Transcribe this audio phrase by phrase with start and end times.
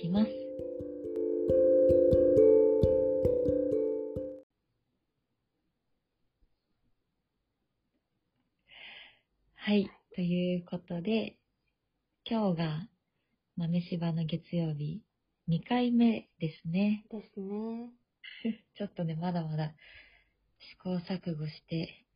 [0.00, 0.30] きます。
[9.56, 9.90] はい。
[10.14, 11.36] ということで、
[12.24, 12.88] 今日が
[13.56, 15.02] 豆柴の月曜日
[15.48, 17.04] 2回目ですね。
[17.10, 17.90] ですね。
[18.76, 19.74] ちょっとね、まだまだ
[20.58, 22.06] 試行錯誤して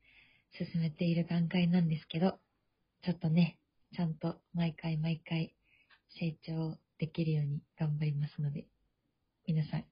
[0.53, 2.39] 進めている段階なんですけど、
[3.03, 3.59] ちょっとね、
[3.93, 5.55] ちゃんと毎回毎回
[6.19, 8.67] 成長できるように頑張りますので、
[9.47, 9.85] 皆さん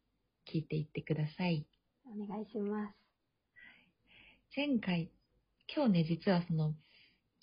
[0.51, 1.67] 聞いていってください。
[2.07, 2.95] お願いします。
[4.57, 5.11] 前回、
[5.75, 6.75] 今日ね、実はその、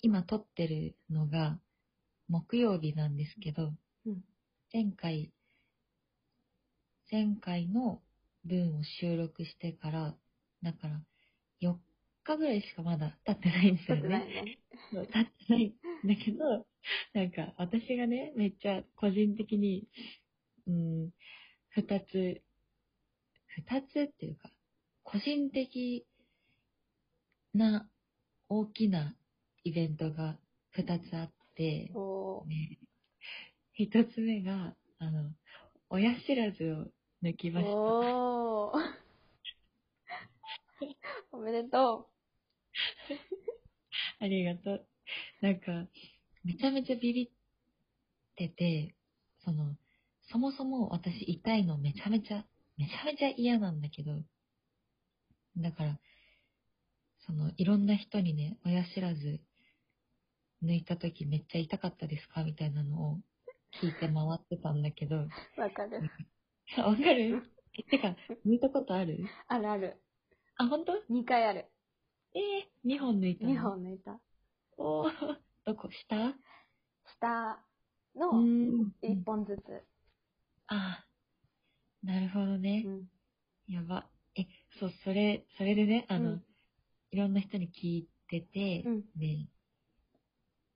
[0.00, 1.58] 今撮ってるのが
[2.28, 3.72] 木曜日なんですけど、
[4.06, 4.24] うん
[4.72, 5.32] 前回、
[7.10, 8.00] 前回の
[8.44, 10.14] 分を収録してから、
[10.62, 11.00] だから
[11.60, 11.74] 4
[12.22, 14.58] 日ぐらいしかまだ経ってないんですよね。
[14.92, 15.12] 経って
[15.48, 16.66] ないんだけど、
[17.12, 19.88] なんか私がね、めっちゃ個人的に、
[20.68, 21.10] うん、
[21.70, 22.40] 二つ、
[23.48, 24.48] 二つっていうか、
[25.02, 26.06] 個人的
[27.52, 27.90] な
[28.52, 29.14] 大きな
[29.62, 30.36] イベントが
[30.70, 31.92] 二つあって、
[32.48, 32.78] ね、
[33.74, 35.30] 一つ目が、あの、
[35.88, 36.86] 親知らずを
[37.24, 37.72] 抜きました。
[37.72, 38.76] おー
[41.30, 42.10] おめでと
[44.18, 44.86] ありがとう。
[45.42, 45.86] なんか、
[46.42, 47.30] めちゃめちゃビビっ
[48.34, 48.96] てて、
[49.44, 49.76] その、
[50.22, 52.44] そもそも私痛いのめちゃめちゃ、
[52.76, 54.12] めちゃめちゃ嫌なんだけど、
[55.56, 56.00] だから、
[57.26, 59.40] その、いろんな人にね、親知らず
[60.62, 62.44] 抜いた時めっちゃ痛かったですか？
[62.44, 63.20] みたいなのを
[63.82, 65.60] 聞いて回ってたんだけど、う。
[65.60, 66.00] わかる。
[66.78, 67.42] わかる？
[67.78, 68.16] え、てか、
[68.46, 69.18] 抜いたことある？
[69.48, 70.02] あるある。
[70.56, 71.66] あ、本当？2回ある。
[72.34, 74.18] えー、2本抜いたの？2本抜いた。
[74.76, 75.10] おー、
[75.64, 75.88] どこ？
[75.90, 76.34] 下？
[77.20, 77.64] 下
[78.18, 78.92] うのん。
[79.02, 79.84] 1本ずつ。
[80.68, 82.88] ああ、なるほどねう。
[82.90, 83.08] ん。
[83.68, 84.08] やば。
[84.36, 84.46] え、
[84.78, 86.44] そう、それ、それでね、あの、うん
[87.10, 89.02] いろんな人に聞いてて、うん。
[89.16, 89.46] で、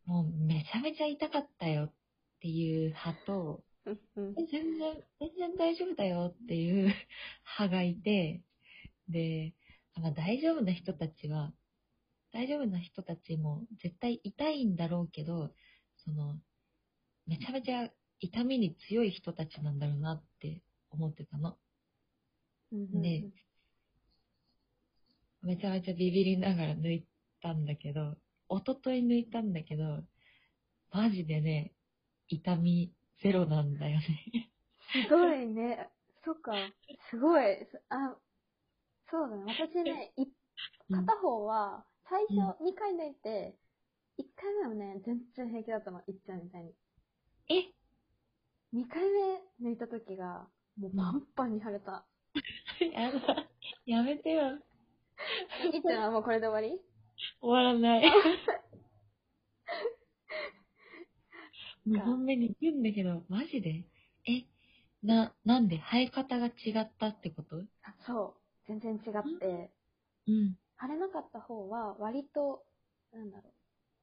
[0.07, 1.93] もうめちゃめちゃ痛かったよっ
[2.41, 4.35] ていう派と、うんうん。
[4.41, 6.93] え全然、全然大丈夫だよっていう
[7.59, 8.43] 派がいて、
[9.09, 9.55] で、
[9.95, 11.55] あまあ、大丈夫な人たちは、
[12.33, 15.55] 大丈夫な人たちも絶対痛いんだろうけど、
[15.97, 16.41] その、
[17.27, 17.91] めちゃめちゃ
[18.21, 21.59] 痛みに強い人たちなんだろうなって思ってたの。
[22.73, 23.31] うんうんね
[25.45, 27.07] めちゃめちゃビビりながら抜い
[27.43, 28.17] たんだけど、
[28.49, 30.03] 一昨日抜いたんだけど、
[30.91, 31.73] マジでね、
[32.29, 34.51] 痛みゼロなんだよね。
[35.07, 35.89] すごいね。
[36.25, 36.53] そっか。
[37.11, 37.43] すごい。
[37.91, 38.17] あ、
[39.11, 39.53] そうだね。
[39.53, 43.57] 私ね、いうん片方は、最初うん2回抜いて、
[44.19, 46.01] 1回目はね、全然平気だったの。
[46.07, 46.73] いっちゃんみたいに。
[47.49, 47.73] え
[48.75, 49.03] ？2回
[49.61, 50.47] 目抜いた時が、
[50.79, 52.07] もうパンパンに腫れた。
[52.81, 53.47] やだ。
[53.85, 54.59] やめてよ。
[55.73, 56.81] いっちゃんはもうこれで終わり？
[57.41, 58.03] 終わらない。
[61.87, 63.85] 2本目に言うんだけど、マジで？
[64.27, 64.45] え、
[65.03, 65.79] な、なんで？
[65.79, 67.57] 生え方が違ったってこと？
[67.83, 68.41] あそう。
[68.67, 69.71] 全然違って、
[70.27, 70.57] うん。
[70.81, 72.65] 腫れなかった方は、割と、
[73.13, 73.51] なんだろ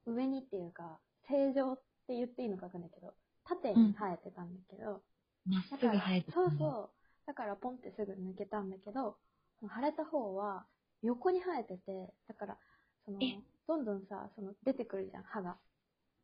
[0.06, 5.02] う、上にっていうか、正常って言っていいのかわかんないけど、縦に生えてたんだけど、
[5.46, 6.40] まっすぐ生えてた。
[6.40, 6.90] のそうそう。
[7.26, 9.16] だからポンってすぐ抜けたんだけど、
[9.62, 10.64] 腫れた方は
[11.02, 12.58] 横に生えてて、だから、
[13.04, 15.56] そのえ、どんどんさ、その出てくるじゃん、歯が。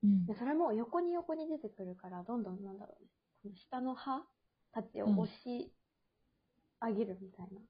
[0.03, 0.35] うんで、。
[0.39, 3.11] それも横に横に出てくるから、どんどんなんだろうね、
[3.43, 4.23] この下の歯
[4.73, 5.73] たちを押し
[6.81, 7.61] 上げるみたいな。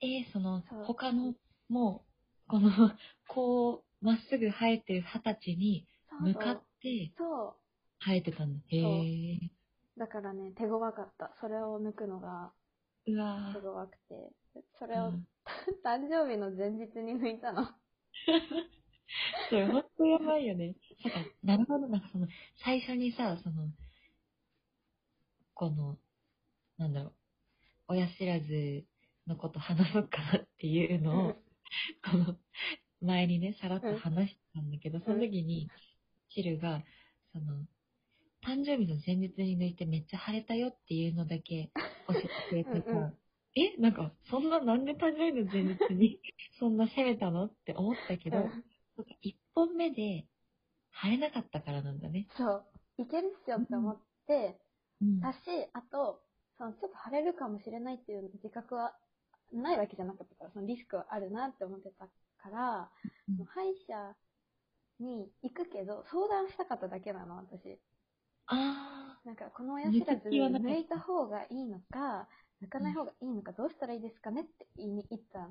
[0.00, 1.34] えーそのそう、他の、
[1.68, 2.04] も
[2.46, 2.70] う、この、
[3.28, 5.86] こう、まっすぐ生えてる二十歳に
[6.20, 7.56] 向かってそ
[8.00, 8.64] 生えてたんだ。
[8.68, 9.50] へえ。
[9.96, 10.00] う。
[10.00, 11.34] だからね、手強かった。
[11.40, 12.52] それを抜くのが
[13.06, 14.32] うわ手強くて。
[14.78, 15.26] そーれを、うん。
[15.84, 17.66] 誕生日の前日に抜いたの。
[19.48, 20.74] それほんとやばいよね。
[21.04, 22.28] なんか、なるほど、なんかその、
[22.62, 23.68] 最初にさ、その、
[25.54, 25.98] この、
[26.76, 27.14] なんだろう、
[27.88, 28.84] 親知らず
[29.26, 31.32] のこと話そうかなっていうのを、
[32.10, 32.36] この、
[33.00, 35.70] 前にね、さらっと話したんだけど、その時に、
[36.30, 36.82] チルが、
[37.32, 37.66] その、
[38.42, 41.70] 誕生日の前日に抜いてめっちゃ腫れたよっていうのだけ
[42.08, 43.12] 教えてくれてさ、
[43.60, 46.20] え、なんか、そんな、なんで誕生日の前日に
[46.58, 48.64] そんな責めたのって思ったけど、うん
[49.20, 50.26] 一本目で
[51.02, 52.26] 腫れなかったからなんだね。
[52.36, 52.66] そう。
[52.98, 54.58] いけるっしょって思って、
[55.00, 55.38] うんだし、
[55.72, 56.20] あと、
[56.56, 58.96] そのちょっと腫れるかもしれないっていう自覚は
[59.52, 62.90] ないわけじゃなかったから、そのリスクはあるなって思ってたから、
[63.28, 64.16] うん歯医者
[64.98, 67.78] に行くけど、相談したかっただけなの、私。
[68.46, 72.28] あなんかこの親知らず抜いた方がいいのか、
[72.62, 75.50] 抜かない方がいいのか、どうしたらいいですかねって言いに行った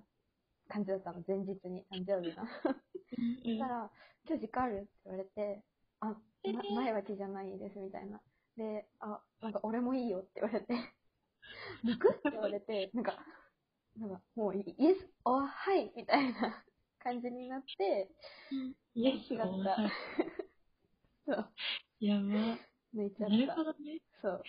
[0.69, 2.45] 感じだったの、前日に、誕生日の。
[3.43, 3.91] そしたら、
[4.27, 5.63] 今日時間あるって言われて、
[6.01, 8.21] あ、なえーないわけじゃないです、みたいな。
[8.57, 10.73] で、あ、なんか俺もいいよって言われて、
[11.83, 13.17] 抜くって言われて、なんか、
[13.97, 16.63] なんかもうイエス、あ、はい、みたいな
[16.99, 18.09] 感じになって、
[18.95, 19.77] イエス違った
[21.25, 21.53] そう、
[21.99, 22.57] やば。
[22.95, 23.63] 抜いちゃっなるほた。
[23.63, 23.99] どね。
[24.21, 24.43] そう。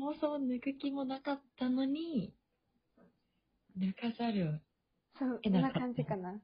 [0.00, 2.32] そもそも抜く気もなかったのに、
[3.78, 4.52] 抜かざるを。
[5.18, 6.40] そう、そんな感じかな。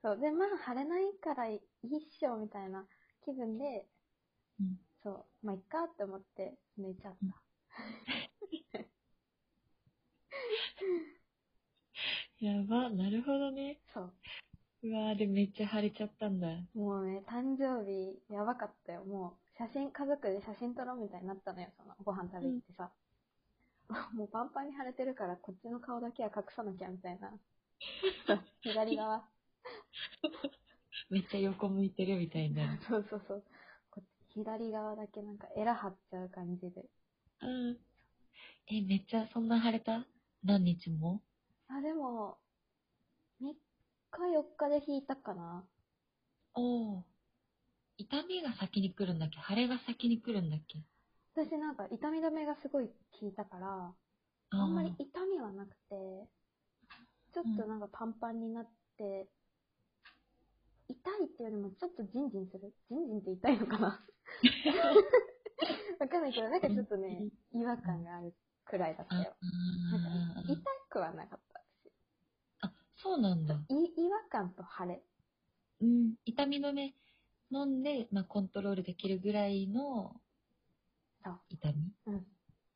[0.00, 0.18] そう。
[0.18, 1.60] で、まあ、晴れないからいいっ
[2.18, 2.86] しょ、みたいな
[3.22, 3.86] 気分で、
[4.58, 7.42] うんそう、まあ、いっかって思って抜いちゃった。
[12.40, 13.78] やば、なるほどね。
[13.92, 14.14] そう。
[14.84, 16.48] うわーでめっちゃ腫れちゃったんだ。
[16.74, 19.04] もうね、誕生日、やばかったよ。
[19.04, 22.90] もう、写真、家族で写真撮ろうみたいになったのよ、その、ご飯食べ行ってさ。
[24.14, 27.32] もうパンパンに腫れてるから、こっちの顔だけは隠さなきゃ、みたいな。
[28.62, 29.28] 左側。
[31.10, 32.82] めっちゃ横向いてるみたいになる。
[32.82, 33.44] そうそうそう。
[34.30, 36.84] 左側だけなんか、エラ張っちゃう感じで。
[37.40, 37.78] うん。
[38.66, 40.06] え、めっちゃそんな腫れた？
[40.42, 41.22] 何日も？
[41.68, 42.38] あ、でも、
[43.40, 43.54] 3
[44.10, 45.64] 日4日で引いたかな。
[46.54, 47.04] おお。
[47.96, 49.38] 痛みが先に来るんだっけ？
[49.48, 50.78] 腫れが先に来るんだっけ？
[51.36, 52.86] 私なんか痛み止めがすごい
[53.20, 53.94] 効いたから、
[54.50, 55.76] あんまり痛みはなくて、
[57.34, 59.28] ちょっとなんかパンパンになって、
[60.88, 62.72] 痛いっていうよりもちょっとジンジンする。
[62.88, 63.88] ジンジンって痛いのかな？
[66.00, 69.36] わかんないけど、なんかちょっとね、違和感があるくらいだったあよ。
[69.92, 70.02] なん
[70.34, 72.68] かあ痛くはなかった。
[72.68, 73.54] あ、そうなんだ。
[73.68, 73.74] い
[74.06, 75.02] 違和感と腫れ。
[75.80, 76.14] うん。
[76.24, 76.94] 痛み止め
[77.50, 80.20] 飲んで、まあ、コントロールできるぐらいの
[81.24, 81.40] そう。
[81.50, 81.92] 痛み？
[82.06, 82.26] うん。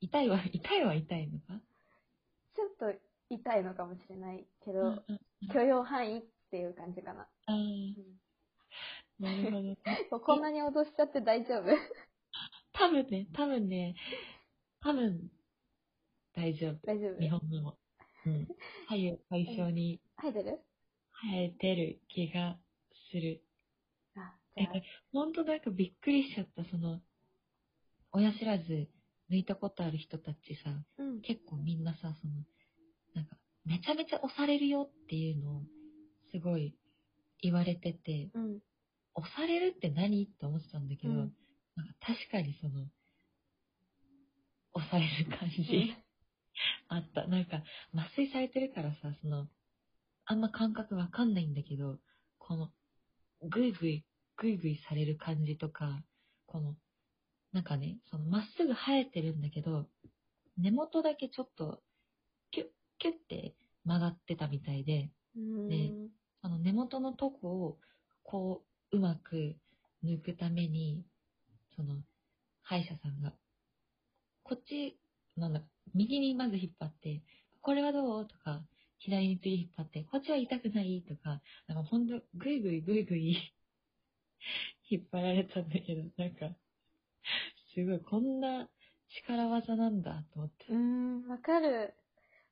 [0.00, 1.60] 痛いは、 痛いは痛いのか？
[2.54, 2.98] ちょっと
[3.30, 5.20] 痛いのかもしれないけど、うんうん
[5.52, 7.28] 許容範囲っていう感じかな。
[7.46, 7.94] あー
[9.20, 9.78] なるほどね。
[10.10, 11.66] もうこんなに脅しちゃって大丈夫？
[12.72, 13.94] 多分ね、多分ね、
[14.80, 15.30] 多分、
[16.34, 16.86] 大丈夫。
[16.86, 17.20] 大丈夫？
[17.20, 17.78] 日本語も。
[18.26, 18.48] うん。
[18.88, 20.60] 左右対称に入ってる？
[21.22, 22.58] 生えてる気が
[23.10, 23.40] する。
[24.58, 24.82] あ、じゃあえ、
[25.12, 27.00] ほんとなんかびっくりしちゃった、その、
[28.12, 28.88] 親知らず
[29.30, 31.20] 抜いたことある人たちさ、うん。
[31.20, 32.44] 結構みんなさ、その、
[33.14, 35.62] なんか、めちゃめちゃ押されるよっていうのを、
[36.32, 36.74] すごい
[37.42, 38.58] 言われてて、うん。
[39.14, 40.24] 押されるって何？
[40.24, 41.32] って思ってたんだけど、うん
[41.76, 42.86] なんか確かにその、
[44.72, 45.96] 押される感じ、うん
[46.88, 47.26] あった。
[47.26, 47.62] なんか、
[47.94, 49.48] 麻酔されてるからさ、その、
[50.24, 51.98] あんま感覚わかんないんだけど、
[52.38, 52.72] この、
[53.42, 54.04] ぐいぐい、
[54.38, 56.00] ぐいぐいされる感じとか、
[56.46, 56.74] この、
[57.52, 59.86] なんかね、その、まっすぐ生えてるんだけど、
[60.56, 61.82] 根元だけちょっと、
[62.52, 62.66] キュッ、
[62.98, 63.54] キュッて
[63.84, 65.68] 曲がってたみたいで、うん。
[65.68, 65.92] ね
[66.40, 67.78] あの根元のとこを、
[68.22, 68.62] こ
[68.92, 69.56] う、うまく
[70.04, 71.04] 抜くために、
[71.76, 71.96] その、
[72.62, 73.32] 歯医者さんが、
[74.44, 74.98] こっち、
[75.36, 75.62] なんだ、
[75.94, 77.22] 右にまず引っ張って、
[77.60, 78.62] これはどうとか、
[78.98, 83.52] 左に次引っ張って、こっちは痛くないとか、なんかほんと、ぐいぐいぐいぐい
[84.90, 86.54] 引っ張られたんだけど、なんか、
[87.74, 88.68] すごい、こんな
[89.08, 90.66] 力技なんだと思って。
[90.68, 91.94] うーん、わかる。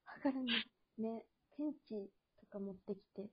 [0.06, 0.64] わかるね。
[0.98, 1.24] ね、
[1.56, 3.28] ペンチとか持ってきて、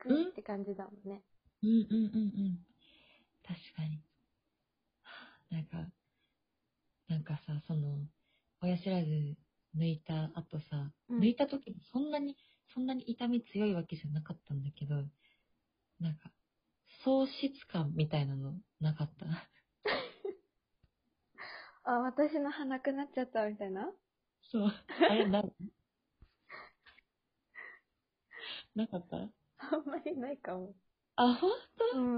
[0.00, 1.22] グーって感じだもんね。
[1.62, 2.58] うんうんうんうん。
[3.42, 4.00] 確かに。
[5.50, 5.90] なんか、
[7.08, 7.98] なんかさ、その、
[8.62, 9.36] 親知らず
[9.76, 12.36] 抜いた後さ、うん抜いた時もそんなに、
[12.72, 14.94] そんなに痛み強いわけじゃなかったんだけど、
[15.98, 16.30] なんか、
[17.04, 19.26] 喪失感みたいなのなかった？
[21.84, 23.90] あ、私の歯なくなっちゃったみたいな？
[24.50, 24.72] そう。
[25.08, 25.42] あれ、な、
[28.74, 29.16] なかった？
[29.58, 30.74] あんまりないかも。
[31.16, 31.52] あ、ほん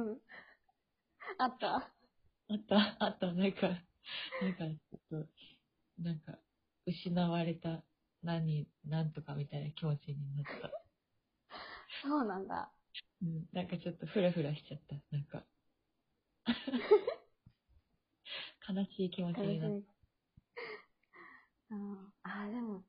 [0.09, 0.21] うん。
[1.39, 1.93] あった
[2.49, 3.69] あった、あった、なんか、
[4.41, 5.29] なんか、ちょっと、
[5.99, 6.39] なんか、
[6.87, 7.83] 失われた、
[8.23, 10.71] 何、なんとかみたいな気持ちになった。
[12.03, 12.71] そうなんだ。
[13.23, 15.45] うん、なんかちょっとフラフラしちゃった、なんか。
[18.69, 19.77] 悲しい気持ちになった。
[19.77, 19.85] み。
[21.71, 21.79] あー
[22.25, 22.83] あー、でも、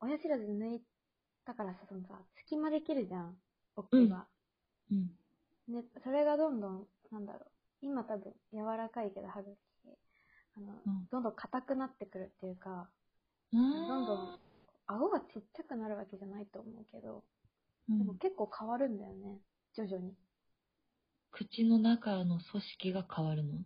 [0.00, 0.82] 親知らず抜い
[1.44, 3.36] たからさ、そのさ、隙間できるじゃん、
[3.74, 4.26] 奥が。
[4.90, 5.10] うん。
[5.68, 7.50] ね、それがどんどん、なんだろう、
[7.82, 9.56] 今多分柔らかいけど歯茎、
[10.56, 12.88] あの、うんどんどん硬くなってくるっていうか、
[13.52, 14.38] どどんどん、
[14.86, 17.24] 顎がちっちゃくなるわけじゃないと思うけど、
[17.88, 17.98] うん。
[17.98, 19.38] でも結構変わるんだよね、
[19.74, 20.14] 徐々に。
[21.32, 23.64] 口の中の組織が変わるの？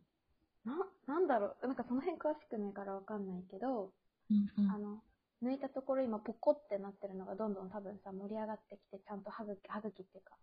[0.65, 0.75] な、
[1.07, 3.93] なんだろう、なんかその辺詳しくないからわかんないけど、
[4.31, 4.71] うんうん。
[4.71, 5.03] あの、
[5.43, 10.37] 抜いたところ今ポコってなってるのがどんどん多分さ、盛り上がってきて、ちゃんと歯茎、歯茎っていうか、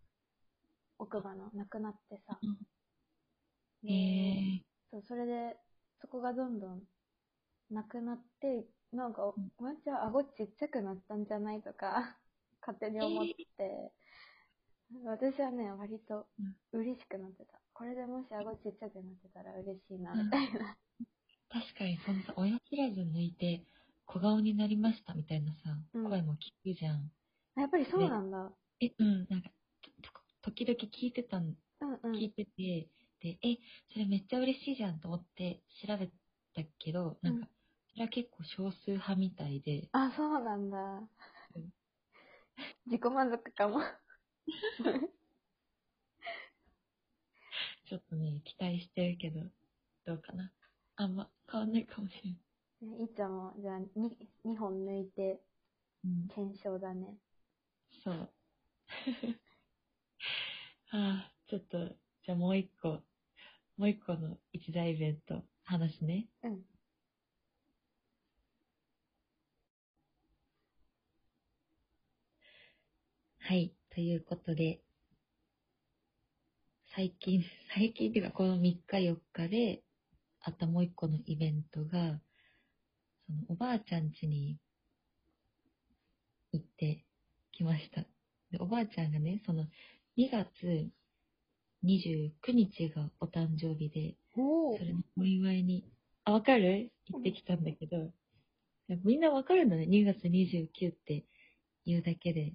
[0.99, 2.39] 奥歯のなくなってさ。
[2.41, 2.57] うん。
[3.83, 4.61] でえ。
[4.91, 5.55] そう、それで、
[6.01, 6.81] そこがどんどん
[7.69, 9.51] なくなって、なんか、うん。
[9.59, 11.61] お前ちゃん顎ちっちゃくなったんじゃない？
[11.61, 12.17] とか、
[12.67, 13.91] 勝手に思って、
[15.05, 16.27] 私はね、割と
[16.73, 17.59] 嬉しくなってた。
[17.73, 20.75] これでもし顎ちっちゃくなってたら嬉しいな、みたいな。
[21.49, 23.63] 確かにそのさ、親知らず抜いて
[24.05, 27.09] 小顔になりましたみたいなさ、うん声も聞くじゃん。
[27.55, 28.51] あやっぱりそうなんだ。
[28.81, 29.49] え、うん、なんか、
[30.41, 32.11] と時々聞いてたん、うんうん。
[32.11, 32.89] 聞いてて、
[33.21, 33.57] で、え、
[33.93, 36.07] それめっちゃ嬉しいじゃんと思って調べ
[36.53, 37.47] たけど、なんか、
[37.91, 40.77] それは結構少数派みたいで、あ、そうなんだ
[41.55, 41.69] うん。
[42.85, 43.81] 自己満足かも。
[47.85, 49.41] ちょっとね、期待してるけど、
[50.05, 50.51] どうかな。
[50.97, 52.39] あんま変わんないかもしれない。
[52.97, 55.41] ねいっちゃんも、じゃあ、に2本抜いて、
[56.03, 57.17] うん、検証だね。
[58.03, 58.29] そう。
[60.91, 63.03] ああ、ちょっと、じゃあもう一個、
[63.77, 66.27] もう一個の一大イベント話ね。
[66.43, 66.76] うん。
[73.47, 73.71] はい。
[73.95, 74.81] ということで、
[76.93, 77.41] 最近、
[77.73, 79.83] 最近っていうかこの3日4日で、
[80.41, 82.21] あったもう一個のイベントが、
[83.25, 84.59] そのおばあちゃん家に
[86.51, 87.05] 行って
[87.53, 88.01] きました。
[88.51, 89.65] で、おばあちゃんがね、その
[90.17, 90.91] 2月
[91.85, 95.89] 29日がお誕生日で、おそれのお祝いに、
[96.25, 96.91] あ、わかる？
[97.05, 98.11] 行ってきたんだけど、
[99.05, 99.85] みんなわかるんだね。
[99.85, 101.23] 2月29って
[101.85, 102.53] 言うだけで。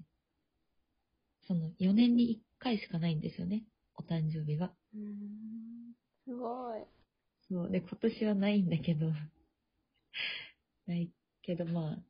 [1.47, 3.63] その4年に1回しかないんですよね。
[3.95, 4.73] お誕生日が。
[4.93, 5.93] うーん。
[6.25, 6.83] すごい。
[7.49, 7.69] そう。
[7.69, 9.11] で、今年はないんだけど、
[10.87, 12.03] ないけど、まあ、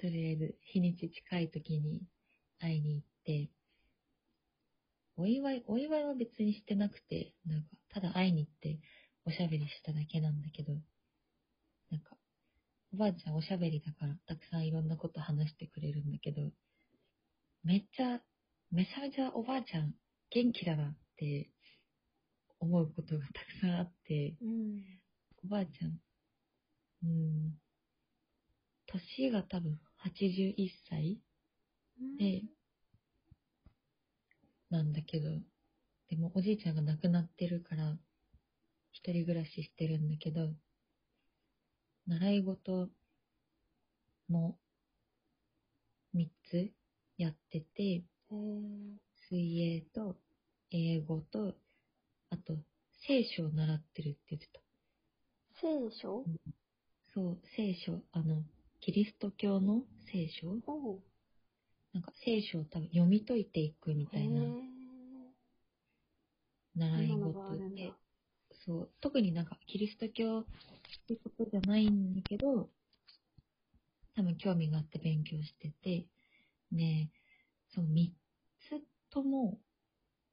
[0.00, 2.02] とりあえず日にち近い時に
[2.58, 3.50] 会いに行って、
[5.16, 8.80] お祝い、お祝いは別にしてなくて、なんか、ただ会いに行って
[9.24, 10.72] おしゃべりしただけなんだけど、
[11.90, 12.16] なんか、
[12.92, 16.50] おばあちゃんおしゃべりだから、たくさんいろんなこと話してくれるんだけど、
[17.64, 18.20] めっちゃ、
[18.70, 19.94] めちゃめちゃおばあちゃん
[20.30, 21.50] 元気だなって
[22.60, 24.82] 思うことがたくさんあって、うん。
[25.46, 25.98] おばあちゃん、
[27.04, 27.54] うん、
[28.86, 30.54] 年が多分81
[30.88, 31.18] 歳
[32.18, 32.42] で、
[34.70, 35.30] なんだけど、
[36.10, 37.96] でもおじいちゃんが亡くなってるから、
[38.92, 40.52] 一人暮らししてるんだけど、
[42.06, 42.88] 習い事
[44.28, 44.58] も
[46.14, 46.70] 3つ
[47.16, 50.16] やってて、えー、水泳と
[50.70, 51.54] 英語と、
[52.30, 52.56] あと
[53.06, 54.60] 聖書を習ってるって言ってた。
[55.60, 55.68] 聖
[56.02, 56.24] 書？
[57.14, 58.42] そう、聖書、あの、
[58.80, 60.56] キリスト教の聖書？
[61.92, 64.42] なんか聖書を多分読み解いていくみたいな
[66.74, 67.92] 習い事で、
[68.66, 70.44] そう、特になんかキリスト教っ
[71.06, 72.68] てことじゃないんだけど、
[74.16, 76.06] 多分興味があって勉強してて、
[76.74, 77.08] で、
[77.74, 78.10] その3
[78.68, 79.58] つとも、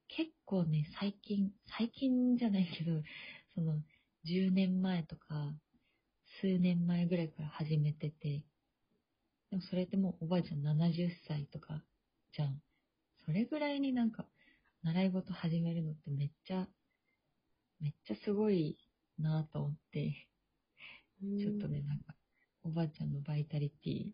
[0.07, 3.01] 結構ね、最近、最近じゃないけど、
[3.55, 3.81] その
[4.25, 5.53] 10年前とか、
[6.41, 8.43] 数年前ぐらいから始めてて、
[9.50, 11.83] でもそれってもうおばあちゃん70歳とか
[12.33, 12.62] じゃん。
[13.25, 14.25] それぐらいになんか、
[14.83, 16.67] 習い事始めるのってめっちゃ、
[17.79, 18.77] めっちゃすごい
[19.19, 20.27] なぁと思って、
[21.39, 22.15] ちょっとね、なんか、
[22.63, 24.05] おばあちゃんのバイタリティ、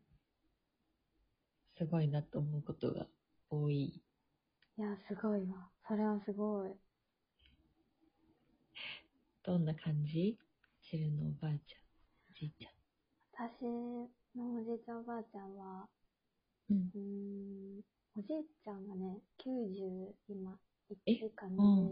[1.77, 3.07] すごいなと思うことが
[3.49, 4.01] 多い。
[4.77, 5.69] いや、すごいわ。
[5.87, 6.71] それはすごい。
[9.43, 10.37] どんな感じ？
[10.83, 11.81] 知るのおばあちゃん、
[12.29, 12.67] おじいち
[13.31, 16.75] 私のおじいちゃんおばあちゃんは、ゃん。
[16.75, 16.91] うん。
[16.93, 17.81] うーん、
[18.17, 20.59] おじいちゃんがね、90今、
[21.07, 21.91] え1か2で、うん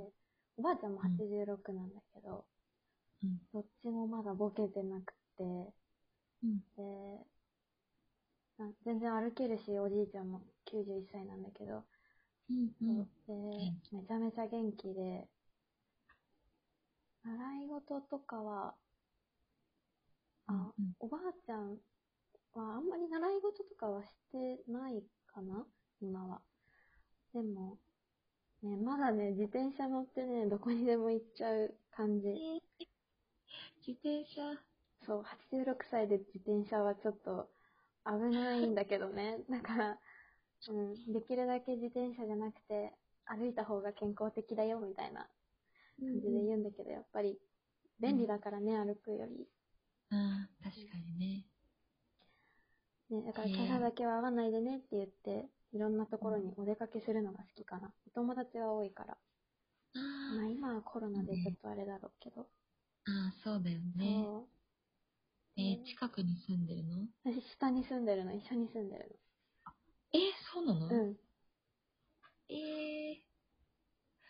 [0.58, 2.46] おばあちゃんもうん86なんだけど、
[3.24, 3.40] うん。
[3.54, 5.74] どっちもまだボケてなくて、
[6.44, 6.62] うん。
[6.78, 7.22] で、な
[8.86, 11.84] 全然歩けるし、おじいちゃんも91歳なんだけど、
[12.50, 12.72] うん。
[12.82, 13.10] うん。
[13.28, 13.34] で、
[13.92, 15.28] めちゃめちゃ元気で、
[17.24, 18.76] 習い事とかは、
[20.48, 21.78] あ、うんおばあちゃん
[22.54, 25.66] はあんまり習い事とかはしてないかな？
[26.02, 26.42] 今は。
[27.34, 27.78] でも、
[28.64, 32.30] ね、まだね、自転車乗ってね、どこにでも行っちゃう感じ。
[33.86, 34.60] 自転車。
[35.06, 37.50] そう、86歳で自転車はちょっと
[38.06, 39.40] 危ないんだけどね。
[39.50, 40.00] だから、
[40.68, 42.94] うん、できるだけ自転車じゃなくて、
[43.26, 45.28] 歩いた方が健康的だよ、みたいな
[46.00, 47.38] 感じで言うんだけど、やっぱり、
[48.00, 49.48] 便利だからね、歩くより。
[50.12, 51.46] ああ、確かにね。
[53.10, 57.92] ね、だからキャラだけは会わないでねって言って、いろんなところにお出かけするのが好きかな。
[58.08, 59.18] お友達は多いから。
[59.96, 62.42] あまあ今はコロナでちょっとあれだろうけど。
[62.42, 64.24] あ、ああ、そうだよね。
[64.24, 64.55] そう。
[65.58, 67.08] えー近くに住んでるの？
[67.26, 69.20] 私下に住んでるの、一緒に住んでる
[70.14, 70.22] えー
[70.54, 70.88] そうなの、の。
[70.90, 71.16] うん。
[72.50, 73.26] ええ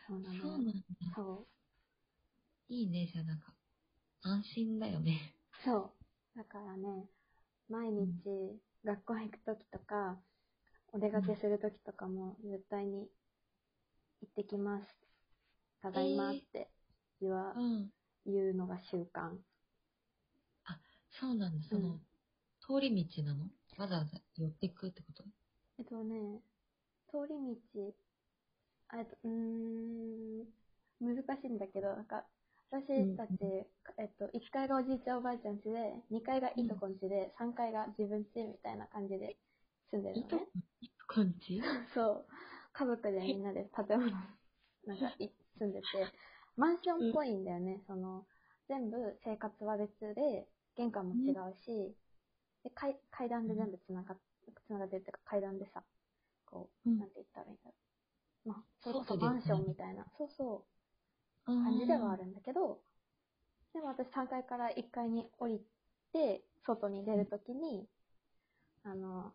[0.08, 0.42] そうなのよ。
[0.42, 0.72] そうなんだ。
[1.16, 1.48] そう。
[2.70, 3.54] いいね、じゃあなんか、
[4.22, 5.36] 安心だよね。
[5.64, 6.38] そう。
[6.38, 7.10] だからね、
[7.70, 8.08] 毎日
[8.86, 10.18] 学校行くときとか、
[10.94, 13.08] お出かけするときとかも絶対に
[14.22, 14.88] 行ってきます。
[15.82, 16.70] ただいまって
[17.22, 17.92] 言わ、うん。
[18.26, 19.32] 言うのが習慣。
[21.20, 22.02] そうなんだ、その、うん
[22.62, 23.46] 通り道なの？
[23.78, 25.24] わざわざ寄ってくってこと？
[25.80, 26.42] えっとね、
[27.12, 27.36] 通り
[27.76, 27.94] 道、
[28.90, 30.46] あえっと、うーん、
[31.02, 32.26] 難しいんだけど、なんか、
[32.72, 33.32] 私たち、
[33.98, 39.38] えっと、1階がおじいちゃんおばあちゃん家で、2階がいとこん家で、3階が自分家みたいな感じで
[39.92, 40.38] 住んでるのね。、いと
[41.16, 41.22] こ？
[41.24, 41.62] ん ち
[41.94, 42.26] そう。
[42.74, 44.12] 家族でみんなで建物、
[44.86, 45.30] なんかい
[45.60, 45.88] 住んでて、
[46.58, 47.82] マンションっぽいんだよね。
[47.88, 48.26] その、
[48.68, 51.96] 全部生活は別で、玄関も違うし、
[52.64, 54.18] で階階段で全部つながっ、
[54.68, 55.84] つながってるっていうか階段でさ、
[56.46, 57.00] こう、うん。
[57.00, 57.74] なんて言ったらいいんだろ
[58.46, 58.50] う。
[58.50, 60.66] まあ、それこそマンションみたいな、そうそ
[61.48, 62.80] う、感じではあるんだけど、
[63.74, 65.62] でも私3階から1階に降り
[66.14, 67.88] て、外に出るときに、
[68.84, 69.34] あの、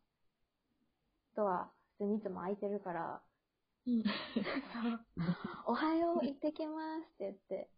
[1.34, 1.68] ドア、
[1.98, 3.20] 普通にいつも開いてるから、
[3.86, 4.02] うん。
[4.72, 5.00] そう。
[5.66, 7.68] おはよう、行ってきますって言って、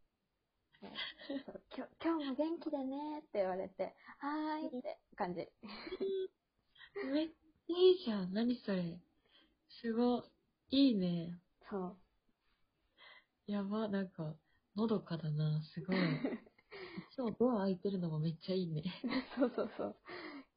[0.83, 5.49] 今日今日も元気でねって言われて、はーいって感じ。
[7.13, 8.33] めっちゃいいじゃん。
[8.33, 8.99] 何それ。
[9.81, 10.25] すご
[10.71, 10.89] い。
[10.89, 11.39] いいね。
[11.71, 11.97] そう。
[13.47, 14.35] やば、なんか、
[14.75, 15.63] のどかだな。
[15.63, 15.97] すごい。
[17.17, 18.83] 今日ドア開いてるのもめっちゃいいね。
[19.37, 19.97] そうそうそう。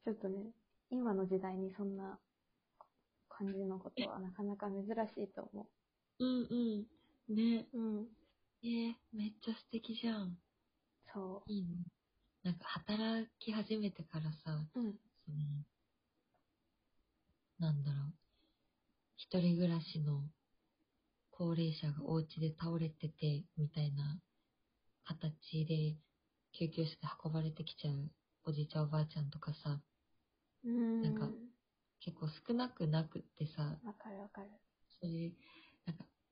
[0.04, 0.52] ちょっとね、
[0.90, 2.18] 今の時代にそんな
[3.28, 5.68] 感じのことはなかなか珍しいと思
[6.18, 7.34] うんうん。
[7.34, 7.68] ね。
[7.72, 7.78] う。
[7.78, 8.08] うん。
[8.62, 10.38] えー、めっちゃ素敵じゃん。
[11.12, 11.86] そいいね。
[12.42, 14.80] なんか働き始めてからさ、う。
[14.80, 14.94] うん。
[15.24, 15.38] その、
[17.58, 18.12] なんだろう。
[19.16, 20.22] 一人暮らしの
[21.30, 24.20] 高齢者がお家で倒れてて、みたいな
[25.04, 25.96] 形で
[26.52, 28.10] 救急車で運ばれてきちゃう
[28.44, 29.80] おじいちゃんおばあちゃんとかさ、
[30.64, 31.02] うーん。
[31.02, 31.28] なんか
[32.00, 34.48] 結構少なくなくってさ、わかるわかる。
[35.00, 35.65] そういう、なんか、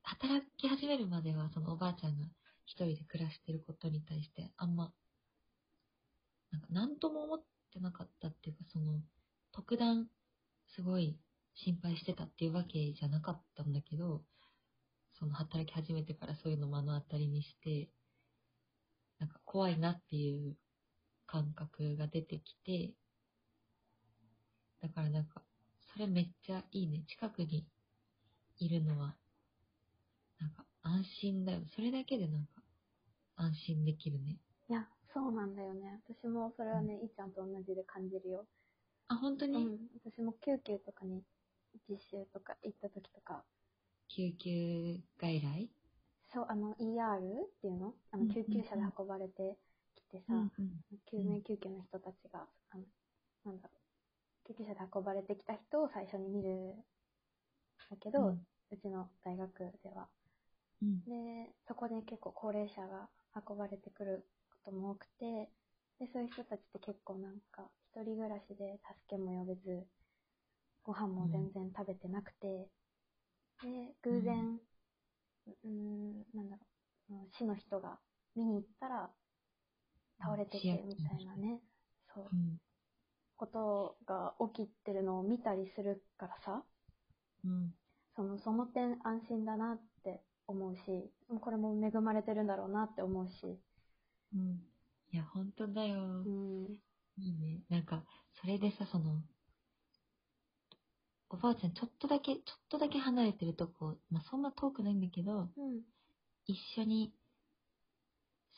[0.05, 2.27] 働き始めるまでは、そのおばあちゃんが
[2.67, 4.93] 一人で暮らしてることに対して、あんま、
[6.53, 9.01] なんか、なんとも思ってなかったっていうか、その、
[9.51, 10.11] 特段、
[10.77, 11.19] すごい
[11.55, 14.23] 心配してたっていうわけじゃなかったんだけど、
[15.19, 17.89] その、働き始めてからそういうのを目の当たりにして、
[19.19, 20.55] なんか、怖いなっていう
[21.27, 22.93] 感覚が出てきて、
[24.83, 25.43] だからなんか、
[25.95, 27.05] それめっちゃいいね。
[27.09, 27.67] 近くに
[28.59, 29.17] いるのは、
[30.45, 31.63] なんか安心だよ。
[31.75, 32.63] それだけでなんか
[33.37, 34.39] 安心できるね。
[34.69, 36.03] いや、そうなんだよね。
[36.07, 38.47] 私もそれはね、いっちゃんと同じで感じるよ。
[39.09, 39.89] あ、本当に、うん。
[40.05, 41.23] 私も救急とかに
[41.89, 43.43] 実習とか行った時とか、
[44.09, 45.69] 救急外来？
[46.33, 47.95] そう、あの、ER っていうの？
[48.11, 49.57] あの、うん救急車で運ばれて
[49.95, 52.85] きてさ、うん救命救急の人たちが、あの、
[53.45, 53.75] なんだろ
[54.45, 56.75] う、救急車で運ばれてきた人を最初に見るん
[57.89, 60.07] だけど、ううんちの大学では。
[60.83, 61.03] うん。
[61.07, 61.13] で、
[61.69, 63.09] そこで結構高齢者が
[63.49, 64.27] 運ばれてくる
[64.65, 65.51] ことも多くて、
[66.01, 69.87] で、そういう人たちって結構なんか、一人暮らしで助けも呼べず、
[70.85, 72.69] ご飯も全然食べてなくて、
[73.63, 74.61] で、偶然、
[75.47, 76.63] うーん、なんだろ
[77.11, 77.99] う、うん市の人が
[78.37, 79.11] 見に行ったら、
[80.19, 81.61] 倒れてて、みたいなね、
[82.13, 82.59] そうう、ん。
[83.37, 86.65] ことが起きてるのを見たりするからさ、
[87.45, 87.75] うん。
[88.17, 89.85] その、その点安心だなって
[90.47, 90.81] 思うし、
[91.41, 93.59] これも恵まれてるんだろうなって思うし、
[94.35, 94.61] うん。
[95.13, 96.03] いや、本当だよ。
[96.03, 96.81] うん、
[97.17, 97.63] いいね。
[97.69, 98.05] なんか、
[98.41, 99.23] それでさ、その、
[101.31, 105.83] おばあちゃんちょっとだけ、ちょっとだけ離れてるとこ、まあ、そんな遠くないんだけど、うん、
[106.47, 107.13] 一緒に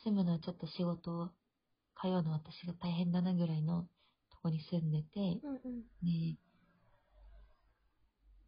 [0.04, 1.30] 住むのはちょっと仕事、
[2.00, 3.82] 通うの私が大変だなぐらいの
[4.30, 6.38] とこに住んでて、うん、うん、ね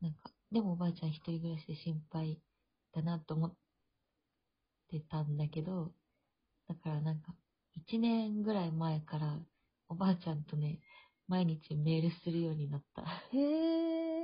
[0.01, 2.39] なんか、でもおばあちゃん一人暮らしで心配
[2.95, 3.55] だなと思っ
[4.91, 5.93] てたんだけど、
[6.69, 7.35] だからなんか、
[7.75, 9.39] 一年ぐらい前から
[9.89, 10.81] おばあちゃんとね、
[11.29, 13.03] 毎日メールするようになった。
[13.03, 13.39] へ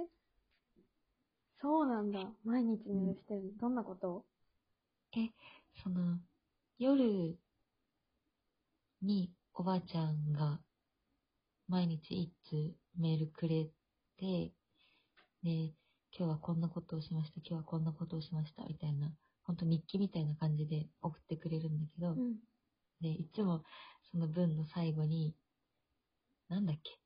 [0.00, 0.07] え、
[1.61, 2.33] そうなんだ。
[2.44, 3.50] 毎日メールしてるの？
[3.61, 4.24] どんなこと？
[5.83, 6.18] その、
[6.79, 7.38] 夜
[9.03, 10.59] におばあちゃんが
[11.68, 13.68] 毎日一通メールくれ
[14.18, 14.53] て、
[15.42, 15.72] で、
[16.16, 22.37] 今日はこんなことをしました、今日はこんなことをしました、みたいな、本当日記みたいな感じで送ってくれるんだけど、うん。
[23.00, 23.64] で、いつも
[24.12, 25.35] その文の最後に、
[26.48, 27.00] なんだっけ、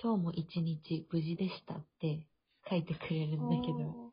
[0.00, 2.28] 今日も一日無事でしたって
[2.70, 4.12] 書いてくれるんだけど、お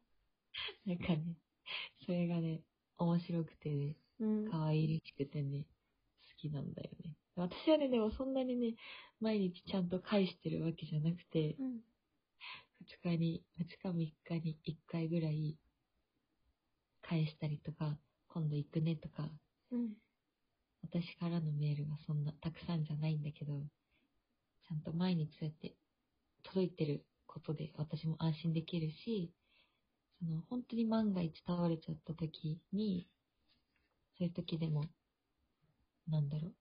[0.88, 1.38] なんかね、
[2.06, 2.62] それがね、
[2.98, 3.96] 面白くてね。
[4.52, 5.66] 可愛らしくてね、
[6.22, 7.14] 好きなんだよね。
[7.36, 8.76] 私はね、でもそんなにね、
[9.22, 11.80] 毎日ちゃんと返してるわけじゃなくて、うん。
[12.84, 15.58] 2日に、2日3日に1回ぐらい
[17.02, 17.98] 返したりとか、
[18.30, 19.30] 今度行くねとか、
[19.72, 19.90] うん。
[20.82, 23.54] 私からのメールがそんなたくさんじゃないんだけど、
[24.68, 25.76] ちゃんと毎日そうやって
[26.44, 29.34] 届いてることで私も安心できるし、
[30.20, 33.08] その本当に万が一倒れちゃった時に、
[34.18, 34.84] そういう時でも、
[36.08, 36.54] なんだろう、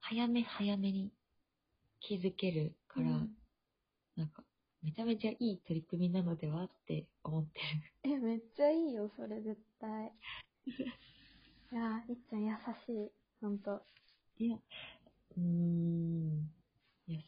[0.00, 1.12] 早め早めに
[2.00, 3.38] 気づけるから、うん
[4.18, 4.42] なんか、
[4.88, 8.10] めちゃめちゃいい取り組みなのではって思ってる。
[8.10, 10.10] え、めっちゃいいよ、それ絶対。
[10.66, 12.54] いやー、いっちゃん優
[12.86, 13.10] しい。
[13.42, 13.82] ほんと。
[14.38, 16.50] いや、うーん、
[17.06, 17.20] 優し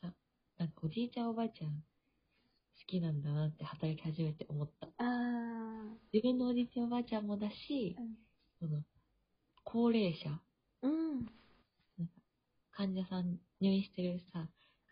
[0.00, 0.14] さ。
[0.58, 1.82] なんかおじいちゃんおばあちゃん好
[2.86, 4.86] きなんだなって働き始めて思った。
[4.98, 5.96] あー。
[6.12, 7.96] 自分のおじいちゃんおばあちゃんもだし、
[8.60, 8.84] その、
[9.64, 10.40] 高齢者、
[10.82, 11.26] うん。
[12.70, 14.48] 患者さん、入院してるさ、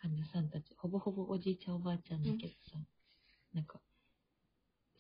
[0.06, 2.78] 患者さんたち、ほぼほぼおじいちゃんおばあちゃんだけどさ、
[3.52, 3.80] なんか、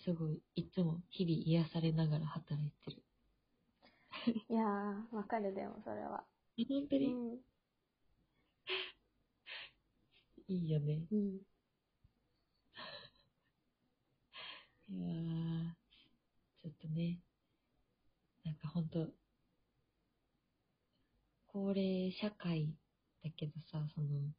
[0.04, 3.02] すごい、いつも日々癒されながら働いてる。
[4.48, 6.24] いやー、わかるでも、それは。
[6.58, 7.06] う本当に？
[7.06, 7.38] ん。
[10.48, 11.06] いいよね。
[11.12, 11.38] うん。
[14.90, 15.70] いやー、
[16.62, 17.20] ちょっとね、
[18.44, 19.06] なんかほんと、
[21.46, 22.74] 高齢社会
[23.22, 24.32] だけどさ、その、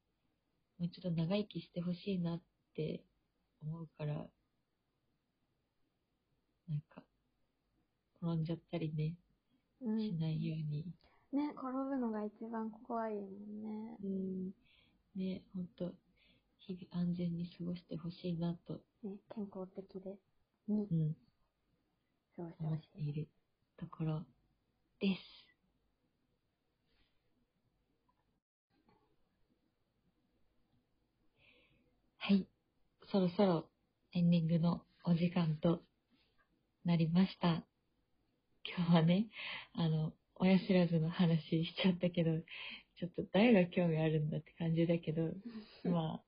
[0.79, 2.41] もうちょっと長生きしてほしいなっ
[2.75, 3.03] て
[3.61, 4.13] 思うから、
[6.69, 7.03] なんか、
[8.21, 9.15] 転んじゃったりね、
[9.81, 9.99] うん。
[9.99, 10.85] しないように、
[11.31, 13.97] ね、転ぶのが一番怖いもんね。
[14.03, 14.51] うん、
[15.15, 15.93] ね、ほんと、
[16.59, 20.17] 日々安全に過ごしてほしいなと、ね、健康的で、
[20.67, 21.15] にうん、
[22.37, 23.03] 過ごしてほしてい。
[23.03, 23.27] いる
[23.77, 24.25] ところ
[24.99, 25.45] です。
[32.19, 32.47] はい。
[33.09, 33.69] そろそろ
[34.11, 35.81] エンディングのお時間と
[36.83, 37.63] なりました。
[38.65, 39.27] 今日はね、
[39.73, 42.31] あの、親知らずの話しちゃったけど、
[42.99, 45.31] ちょっと誰が興味あるんだって感じだけど、
[45.89, 46.23] まあ、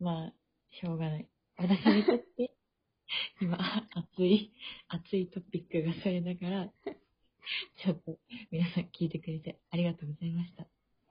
[0.00, 0.34] まあ、
[0.72, 1.28] しょうがない。
[1.58, 2.50] 私にとって、
[3.40, 3.56] 今、
[3.94, 4.52] 熱い、
[4.88, 6.72] 熱いトピックがされながら、
[7.84, 8.18] ちょっと
[8.50, 10.66] 皆さん聞いてくれてありがとうございました。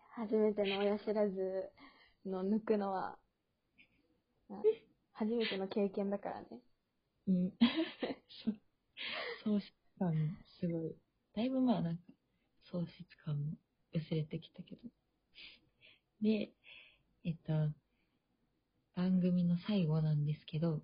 [0.10, 1.71] 初めての親知らず
[2.25, 3.17] の抜くのは、
[4.49, 4.62] な
[5.15, 6.60] 初めての経験だからね。
[7.28, 7.54] うん。
[9.43, 10.95] 喪失感、すごい。
[11.36, 12.04] だいぶまあなんか、
[12.71, 13.54] 喪失感も
[13.93, 14.82] 薄れてきたけど。
[16.21, 16.51] で、
[17.23, 17.54] えっと、
[18.95, 20.82] 番組の最後なんですけど、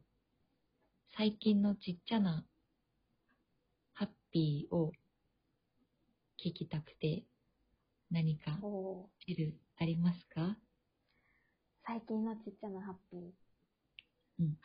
[1.17, 2.45] 最近のちっちゃな
[3.93, 4.93] ハッピーを
[6.39, 7.23] 聞きたくて、
[8.09, 8.59] 何か
[9.25, 10.57] 知るありますか
[11.85, 13.50] 最近のちっちゃなハッピー。
[14.41, 14.57] うん。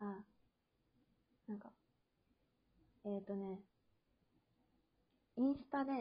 [0.00, 0.24] あ、
[1.48, 1.70] なんか、
[3.04, 3.60] えっ、ー、とね、
[5.36, 5.92] インスタで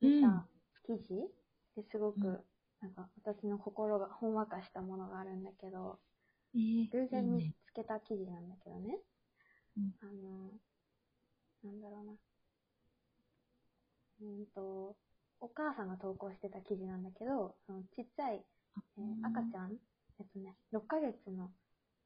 [0.00, 0.46] 見た
[0.86, 1.28] 記事
[1.76, 2.40] ですごく、うん
[2.82, 6.00] なんか私の心がほんわかしたものがあるんだけど、
[6.52, 7.54] えー、偶然見ね。
[7.64, 8.98] つけた記事なんだけどね。
[9.76, 10.50] うんあの、
[11.62, 12.12] なんだろうな。
[14.22, 14.96] うんと、
[15.40, 18.44] お母さんが投稿してた記事なんだけど、そのちっちゃい、
[18.98, 19.76] えー赤ちゃん、
[20.22, 21.50] えっとね、6ヶ月の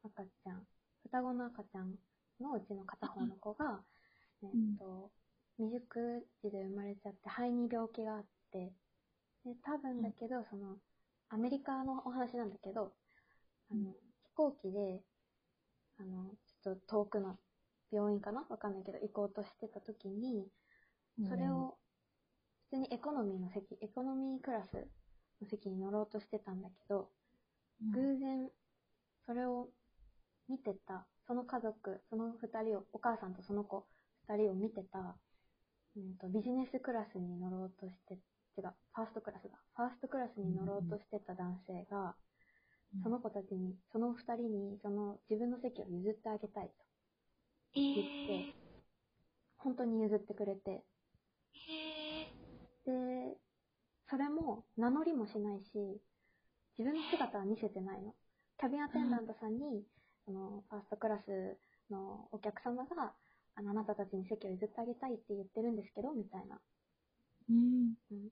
[0.02, 0.66] 赤ちゃん、
[1.02, 1.98] 双子の赤ちゃん
[2.40, 3.84] のうちの片方の子が、
[4.42, 5.10] えっと、
[5.58, 8.72] 未熟児で生まれちゃって肺に病気があって、
[9.44, 10.78] で、多分だけど、その、
[11.28, 12.94] アメリカのお話なんだけど、
[13.70, 13.92] あの、うん。
[14.24, 15.02] 飛行機で、
[15.98, 16.30] あの、
[16.64, 17.38] ちょっと遠くの
[17.92, 18.46] 病院かな？
[18.48, 20.48] わかんないけど、行こうとしてた時に、
[21.28, 21.76] それを、
[22.70, 24.88] 普通にエコノミーの席、エコノミークラス
[25.40, 27.15] の席に乗ろうとしてたんだけど、うん、
[27.80, 28.50] 偶然、
[29.26, 29.68] それを
[30.48, 33.86] 見てた、その家族、その二人を、お母さんとその子
[34.28, 35.16] 二人を見てた、
[35.96, 38.14] うんと、ビジネスクラスに乗ろうとして、
[38.58, 39.58] 違う、ファーストクラスだ。
[39.76, 42.14] ファーストクラスに乗ろうとしてた男性が、
[42.94, 43.02] うん。
[43.02, 46.86] その子たちに、その二人に、その自分の席を譲ってあげたいと
[47.74, 48.54] え言っーて、
[49.58, 50.82] 本当に譲ってくれて、
[51.52, 52.26] へ
[52.86, 53.36] で、
[54.08, 56.00] それも名乗りもしないし、
[56.78, 58.14] 自分の姿は見せてないの。
[58.58, 59.84] キャビンアテンダントさんに、
[60.24, 61.58] その、ファーストクラス
[61.90, 63.12] のお客様が、
[63.56, 66.60] あの、あなたたちに席を譲ってあげたいって言ってるんですけど、みたいな。
[68.10, 68.28] うん。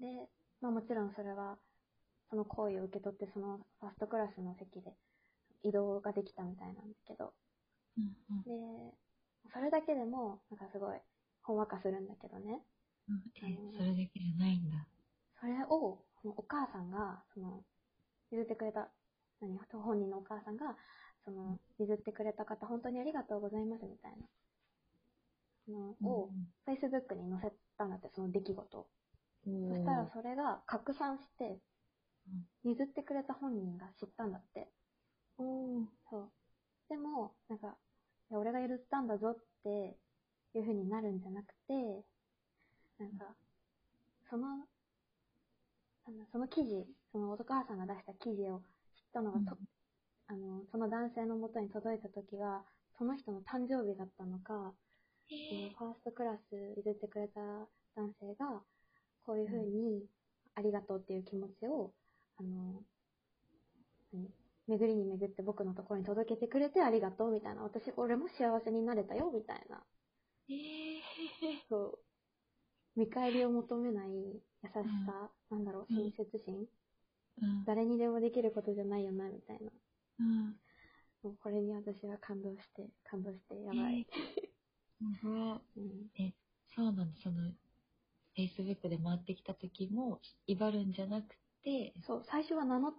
[0.00, 0.28] で、
[0.60, 1.58] まあもちろんそれは、
[2.30, 4.92] その行為を受け取って、そのファーストクラスの席で
[5.62, 7.34] 移動ができたみたいなんだけど、
[7.98, 8.16] うん。
[8.46, 8.50] で、
[9.52, 10.98] それだけでも、なんかすごい、
[11.42, 12.62] ほんわかするんだけどね。
[13.08, 13.22] うん。
[13.36, 14.86] え、それだけじゃないんだ。
[15.40, 17.62] それを、そのお母さんが、その、
[18.36, 18.88] 譲ってくれた、
[19.40, 20.76] 何、本人のお母さんが、
[21.24, 24.26] その、譲ってくれた方、本当にありがとうございます、みたいな。
[25.72, 26.30] のを、
[26.66, 28.86] Facebook に載せたんだって、その出来事を。
[29.46, 31.58] うん、そしたらそれが拡散して、
[32.64, 34.68] 譲ってくれた本人が知ったんだって。
[35.38, 36.30] そう。
[36.88, 37.76] でも、なんか、
[38.30, 39.96] いや俺が許したんだぞって
[40.54, 42.04] いう風になるんじゃなくて、
[42.98, 43.34] なんか、
[44.28, 48.62] その、なんだその記事、そのお母さんが出した記事を知っ
[49.12, 49.56] たのがと、
[50.28, 52.64] あの、その男性の元に届いた時は、
[52.98, 54.74] その人の誕生日だったのか、
[55.30, 55.34] え
[55.66, 57.40] えーファーストクラス譲ってくれた
[57.94, 58.62] 男性が、
[59.24, 60.06] こういう風に、
[60.54, 61.92] ありがとうっていう気持ちを、
[62.38, 62.82] あの、
[64.12, 64.28] 何
[64.68, 67.62] 巡りに巡って僕のところに届けてくれてありがとうみたいな。
[67.62, 69.82] 私、俺も幸せになれたよみたいな。
[70.54, 71.98] ー、えそう。
[72.96, 76.66] 見返りを求めない優しさ、なんだろう、うん親切心、ー、
[77.42, 77.64] うん。
[77.64, 79.70] 誰にでもできることじゃないよな、みたいな。
[80.20, 80.56] うん。
[81.22, 84.06] もうこれに私は感動して、感動して、やばい。
[84.98, 85.60] すごい。
[85.76, 86.34] うん。
[86.74, 87.52] そうなんだ、その、
[88.36, 92.94] Facebook で回ってきた時も、威張るんじゃなくて、そう、最初は名乗っ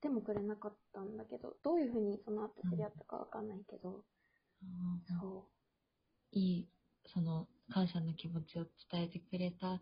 [0.00, 4.04] てもくれなかったんだけど、どういうふうにその後知り合ったかわかんないけど、
[4.62, 5.44] うんそ
[6.32, 6.68] いい、
[7.06, 9.80] その、感謝の気持ちを伝えてくれた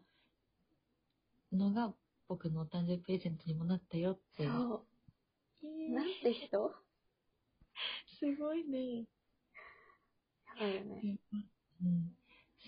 [1.53, 1.95] のが、
[2.31, 4.37] 僕のお誕生日プレゼントにもなったよっう。
[4.39, 4.45] て。
[4.45, 4.87] そ
[5.65, 5.67] う。
[5.67, 6.73] えなんて人？
[8.21, 9.01] すごいね。
[10.47, 11.19] やばいよね。
[11.83, 12.13] うん。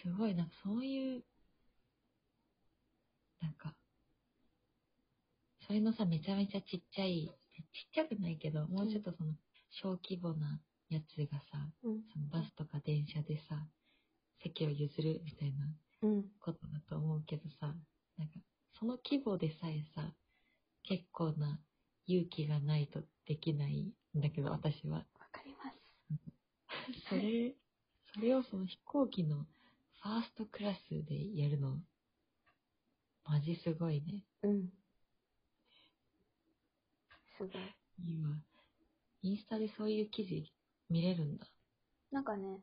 [0.02, 1.22] すごい、なんかそういう、
[3.40, 3.72] なんか、
[5.64, 7.30] それのさ、めちゃめちゃちっちゃい、
[7.72, 9.34] ちっちゃくないけど、もうちょっとその、
[9.70, 12.02] 小規模なやつがさ、うん。
[12.12, 13.64] そのバスとか電車でさ、
[14.42, 15.66] 席を譲るみたいな
[16.02, 16.24] うん。
[16.40, 17.72] ことだと思うけどさ、
[18.18, 18.40] なんか、
[18.82, 20.12] その規模でさえさ、
[20.82, 21.60] 結構な
[22.08, 24.98] 勇気がないとできないんだけど、私は。
[24.98, 27.08] わかります。
[27.08, 27.54] それ、
[28.12, 29.46] それをその飛行機の
[30.02, 31.78] ファーストクラスでやるの、
[33.24, 34.24] マジすごいね。
[34.42, 34.68] うん。
[37.38, 37.50] すごい。
[38.04, 38.30] いいわ。
[39.22, 40.52] インスタでそういう記事
[40.90, 41.46] 見れるんだ。
[42.10, 42.58] なんかね、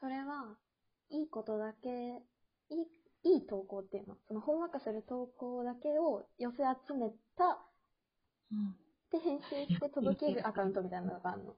[0.00, 0.56] それは、
[1.10, 4.16] いいことだけ、いい、いい投稿っていうの。
[4.28, 6.58] その、ほんわかする投稿だけを寄せ
[6.88, 7.58] 集めた、
[8.50, 8.76] うん。
[9.10, 11.56] で、編集して届けるアカウントみたいなのがあるの。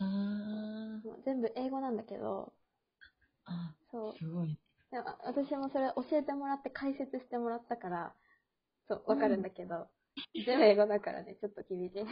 [0.00, 2.52] あ全部英語なんだけど、
[3.44, 4.12] あ、そう。
[4.18, 4.58] すごい。
[4.90, 8.14] でもあ私もそれ教えてもらって解説してもらったから、
[8.88, 9.88] そう、わかるんだけど、
[10.46, 11.98] 全部英語だからね、ちょっと厳しい。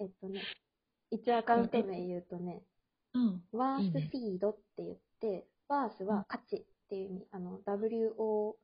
[0.00, 0.42] えっとね、
[1.10, 2.62] 一応アカウント名言うとね、
[3.14, 3.44] うん。
[3.52, 8.58] ワースフィードって言って、ワースは価値っていう意味、あの、W-O-R-S-T-H?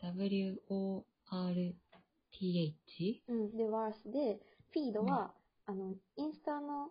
[0.00, 1.06] W-O-R-T-H?
[3.28, 3.56] うん。
[3.56, 4.40] で、ワースで、
[4.72, 5.32] フィードは、
[5.66, 6.90] あの、インスタの、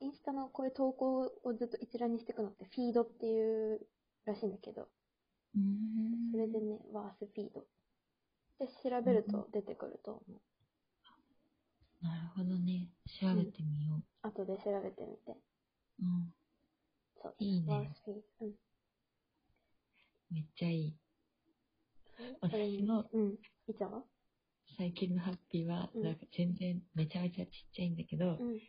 [0.00, 3.86] インスタのこういう投稿をずっと一覧にしていくのって、フィードっていう
[4.24, 4.88] らしいんだけど、
[5.54, 6.30] うーん。
[6.32, 7.66] それでね、ワースフィード。
[8.58, 10.40] で、調べると出てくると思う。
[12.02, 12.88] なるほどね。
[13.20, 15.32] 調べてみよ後で調べてみて。
[15.32, 16.02] う。
[16.02, 16.32] うん。
[17.22, 17.34] そう。
[17.38, 17.90] いいね。
[18.40, 18.52] うん。
[20.30, 20.96] めっちゃいい。
[22.40, 23.32] 私のうん。
[23.68, 24.02] いちゃんは
[24.78, 28.60] 最近のハッピーは、うんなんか全然めちゃめちゃちっちゃいんだけど、うん。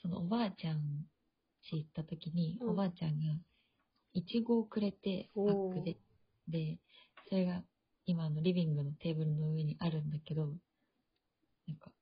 [0.00, 1.06] そのおばあちゃん
[1.62, 3.38] 家行った時に、うんおばあちゃんが、
[4.14, 5.96] いちごをくれて、パおーックで。
[6.48, 6.78] で、
[7.28, 7.62] それが
[8.04, 10.46] 今のリビングのテーブルの上にあるんだけど、
[11.66, 11.92] なんか、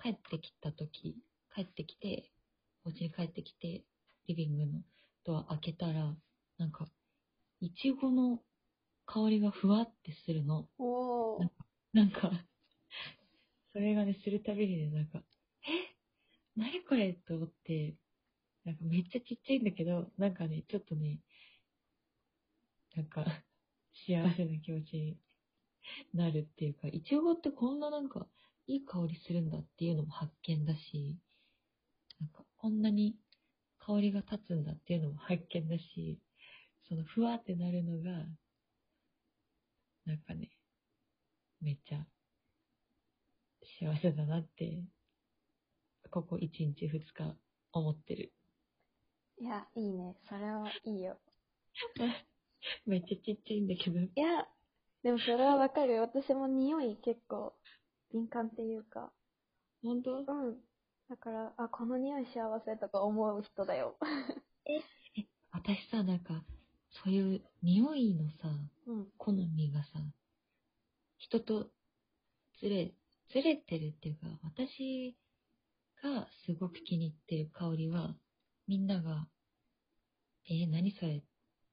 [0.00, 1.16] 帰ってきた時、
[1.54, 2.30] 帰ってきて、
[2.84, 3.84] お家に帰ってきて、
[4.28, 4.82] リビングの
[5.24, 6.14] ドア開けたら、
[6.58, 6.86] なんか、
[7.60, 8.38] いちごの
[9.06, 10.68] 香りがふわってするの。
[10.78, 11.48] おー。
[11.92, 12.30] なんか、
[13.72, 15.22] それがね、するたびにね、なんか、
[15.64, 15.94] え？
[16.56, 17.14] 何これ？
[17.14, 17.94] と思って、
[18.64, 21.18] なんかめっちゃちっちゃいんだけど、なんかね、ちょっとね、
[22.94, 23.24] なんか、
[23.92, 25.16] 幸せな気持ちに
[26.14, 28.26] なるっていうか、いちごってこんななんか、
[28.66, 31.18] いい香りするんだっていうのも発見だし、
[32.20, 33.16] なんかこんなに
[33.78, 36.20] 香りが立つんだっていうのも発見だし、
[36.88, 38.26] そのふわってなるのが、
[40.04, 40.50] なんかね、
[41.60, 42.06] めっちゃ
[43.80, 44.84] 幸せだなって、
[46.10, 47.36] ここ1日2日
[47.72, 48.32] 思ってる。
[49.38, 50.14] いや、いいね。
[50.28, 51.18] それはいいよ。
[52.86, 53.98] めっちゃちっちゃいんだけど。
[54.00, 54.46] いや、
[55.02, 56.02] でもそれはわかるよ。
[56.02, 57.54] 私も匂い結構
[58.12, 59.12] 敏感っていうか。
[59.82, 60.18] 本当？
[60.18, 60.24] うん。
[61.08, 63.96] だから、あ、この匂い幸せとか思う人だよ。
[65.50, 66.44] 私さ、なんか、
[67.04, 68.48] そういう匂いのさ、
[68.86, 69.06] うん。
[69.18, 69.88] 好みがさ、
[71.18, 71.70] 人と
[72.60, 72.94] ずれ、
[73.32, 75.16] ずれてるっていうか、私
[76.02, 78.14] がすごく気に入ってる香りは、
[78.68, 79.26] みんなが、
[80.48, 81.22] えー、何それっ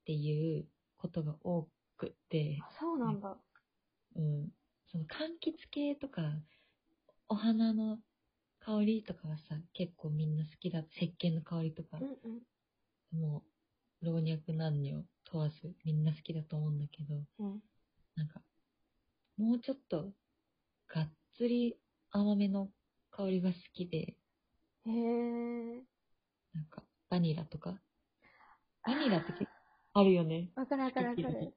[0.05, 1.67] ていうことが多
[1.99, 3.37] くって、あ、そうなんだ。
[4.15, 4.49] うん、
[4.87, 6.21] その柑橘系とか、
[7.27, 7.99] お花の
[8.59, 13.19] 香りとかはさ、結構みんな好きだ、石鹸の香りとかう、んうん。
[13.19, 13.43] も
[14.01, 17.61] う、老若男女問わずみんな好きだと思うんだけど、うん。
[18.15, 18.41] なんか、
[19.37, 20.11] もうちょっと、
[20.87, 21.77] がっつり
[22.11, 22.69] 甘めの
[23.11, 24.15] 香りが好きで、
[24.85, 25.83] へえ。
[26.53, 27.77] なんか、バニラとか？
[28.85, 29.45] バニラって結
[29.93, 30.49] 構あるよね。
[30.55, 31.53] わかるわかるわかる。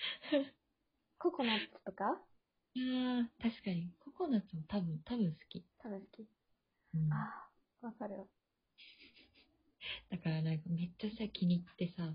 [1.18, 2.18] ココナッツとか？
[2.74, 3.90] いやー、確かに。
[3.98, 5.64] ココナッツも多分、多分好き。
[5.78, 6.26] 多分好き。
[6.94, 7.48] うん、あ
[7.82, 8.28] あ、わかるよ。
[10.10, 12.14] だからなんかめっちゃさ、気に入ってさ、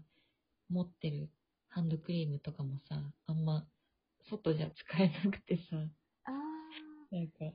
[0.69, 1.29] 持ってる
[1.69, 3.67] ハンドクリームとかもさ、あんま、
[4.29, 5.77] 外じゃ使えなくてさ、
[6.25, 7.15] ああ。
[7.15, 7.53] なんか、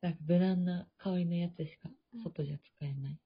[0.00, 1.90] なんか無難な香りのやつしか
[2.22, 3.18] 外じゃ使えない。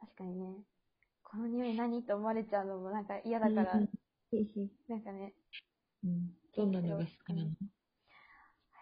[0.00, 0.62] 確かにね。
[1.24, 3.87] この匂い何って思われちゃうのもなんか嫌だから、
[4.88, 5.32] なんかね、
[6.04, 6.30] うん。
[6.56, 7.50] どんなのが好きなの？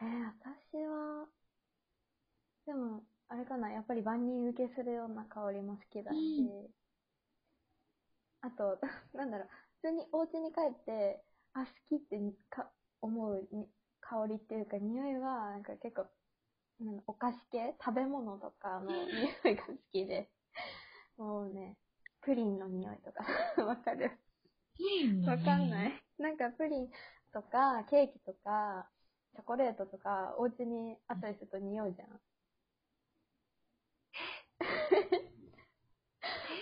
[0.02, 1.26] えー、私は、
[2.66, 6.66] でも、あれかな、やっぱり万人受けするような香りも好きだし、うん
[8.42, 8.78] あと、
[9.14, 9.48] なんだろう、
[9.82, 12.18] 普通にお家に帰って、あ、好きって
[12.50, 13.68] か思うに
[14.00, 16.06] 香りっていうか、匂いは、なんか結構、
[16.80, 17.74] うんお菓子系？
[17.82, 18.90] 食べ物とかの
[19.44, 20.30] 匂いが好きで、
[21.16, 21.76] もうね、
[22.20, 23.24] プリンの匂いとか、
[23.64, 24.10] わかる？
[25.26, 26.22] わかんなねい。
[26.22, 26.88] なんかプリン
[27.32, 28.88] とか、ケーキとか、
[29.34, 32.08] チョコレートとか、お家にあったりすると匂うじゃん。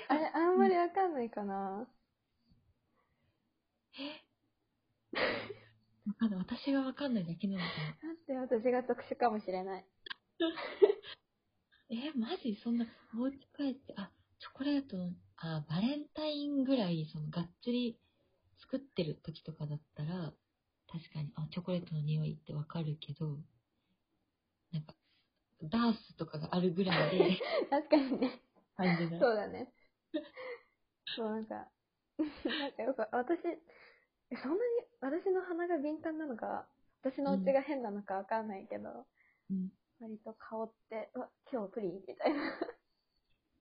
[0.08, 1.54] あれ、あんまりわかんないかな
[6.06, 6.38] わかんない。
[6.38, 7.64] 私がわかんないだけなのか
[8.02, 8.14] な。
[8.36, 9.86] だって私が特殊かもしれない。
[11.90, 12.56] え、マジ？
[12.56, 12.86] そんな、
[13.18, 17.98] お家帰って、あ、チョコレートの、あ、バレンタインぐらい、その、がっつり
[18.64, 20.32] 作ってる時とかだったら、
[20.90, 23.38] 確かに、あ、チョコレートの匂いってわかるけど、
[24.72, 24.94] なんか、
[25.62, 27.38] ダースとかがあるぐらいで
[27.70, 28.40] 確かにね。
[28.76, 29.20] 感じない。
[29.20, 29.72] そうだね。
[31.16, 31.68] そう、なんか、
[32.44, 33.38] なんかよく、私、
[34.30, 34.60] えそんなに
[35.00, 36.66] 私の鼻が敏感なのか、
[37.02, 39.06] 私のお家が変なのかわかんないけど、
[39.50, 42.40] うん、割と香って、うわ、今日プリンみたいな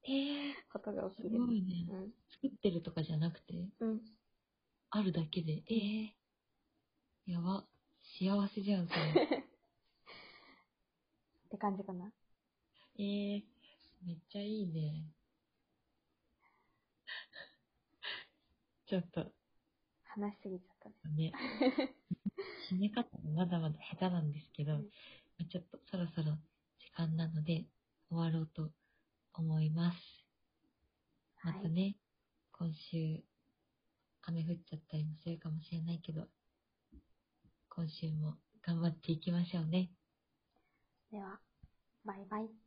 [0.05, 1.39] えー、ことが起すきる。
[1.39, 1.85] ごいね。
[1.89, 2.11] うん。
[2.31, 4.01] 作ってるとかじゃなくて、うん。
[4.95, 7.65] あるだけで、えー、やば、
[8.19, 8.99] 幸せじゃん、それ。
[11.49, 12.13] って感じかな。
[12.99, 13.43] えー、
[14.05, 15.07] めっちゃいいね。
[18.85, 19.33] ちょっと、
[20.03, 21.31] 話しすぎちゃったね。
[21.31, 21.33] ね、
[22.69, 24.89] 締め方もまだまだ下手なんですけど、うんま
[25.41, 26.37] あちょっとそろそろ
[26.77, 27.65] 時間なので
[28.09, 28.71] 終わろうと
[29.33, 29.97] 思います。
[31.41, 31.97] またね、
[32.51, 33.23] 今週、
[34.25, 36.27] 雨降っちゃったりもするかもしれないけど、
[37.69, 39.89] 今週も頑張っていきましょうね。
[41.11, 41.39] では、
[42.05, 42.62] バイバイ。